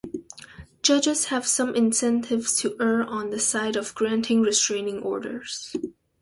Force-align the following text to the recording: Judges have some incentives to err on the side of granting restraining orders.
Judges 0.81 1.25
have 1.25 1.45
some 1.45 1.75
incentives 1.75 2.59
to 2.59 2.75
err 2.79 3.03
on 3.03 3.29
the 3.29 3.37
side 3.37 3.75
of 3.75 3.93
granting 3.93 4.41
restraining 4.41 5.03
orders. 5.03 5.75